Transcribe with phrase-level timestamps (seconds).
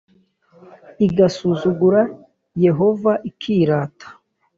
[1.07, 2.01] igasuzugura
[2.65, 4.07] Yehova ikirata